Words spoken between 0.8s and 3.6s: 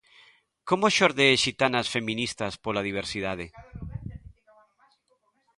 xorde Xitanas feministas pola diversidade?